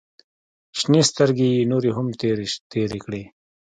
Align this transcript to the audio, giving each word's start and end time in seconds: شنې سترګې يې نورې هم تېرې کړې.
شنې 0.79 1.01
سترګې 1.09 1.47
يې 1.55 1.67
نورې 1.71 1.91
هم 1.97 2.07
تېرې 2.73 2.99
کړې. 3.03 3.23